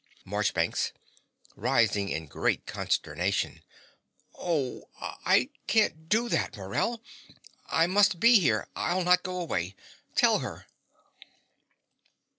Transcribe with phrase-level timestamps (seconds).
[0.25, 0.93] MARCHBANKS
[1.55, 3.61] (rising in great consternation).
[4.33, 7.03] Oh, I can't do that, Morell.
[7.67, 8.67] I must be here.
[8.75, 9.75] I'll not go away.
[10.15, 10.65] Tell her.